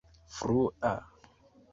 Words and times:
frua 0.39 0.93